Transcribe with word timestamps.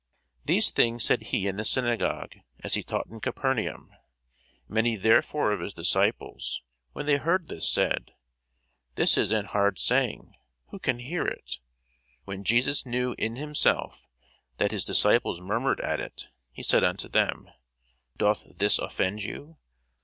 These 0.45 0.71
things 0.71 1.03
said 1.03 1.21
he 1.21 1.47
in 1.47 1.57
the 1.57 1.63
synagogue, 1.63 2.37
as 2.61 2.73
he 2.73 2.81
taught 2.81 3.05
in 3.05 3.19
Capernaum. 3.19 3.93
Many 4.67 4.95
therefore 4.95 5.51
of 5.51 5.59
his 5.59 5.75
disciples, 5.75 6.63
when 6.93 7.05
they 7.05 7.17
heard 7.17 7.49
this, 7.49 7.69
said, 7.69 8.15
This 8.95 9.15
is 9.15 9.29
an 9.31 9.45
hard 9.45 9.77
saying; 9.77 10.33
who 10.69 10.79
can 10.79 10.97
hear 10.97 11.27
it? 11.27 11.59
When 12.25 12.43
Jesus 12.43 12.83
knew 12.83 13.13
in 13.19 13.35
himself 13.35 14.07
that 14.57 14.71
his 14.71 14.85
disciples 14.85 15.39
murmured 15.39 15.79
at 15.81 15.99
it, 15.99 16.29
he 16.51 16.63
said 16.63 16.83
unto 16.83 17.07
them, 17.07 17.47
Doth 18.17 18.47
this 18.57 18.79
offend 18.79 19.21
you? 19.21 19.57